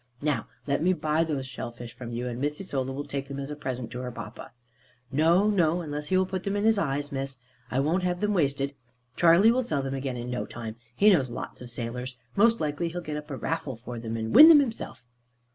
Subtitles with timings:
[0.23, 3.51] Now let me buy those shellfish from you, and Miss Isola will take them as
[3.51, 4.51] a present to her papa."
[5.11, 7.37] "No, no, unless he will put them in his eyes, Miss.
[7.69, 8.73] I won't have them wasted.
[9.15, 10.75] Charley will sell them again in no time.
[10.95, 12.17] He knows lots of sailors.
[12.35, 15.03] Most likely he'll get up a raffle for them, and win them himself."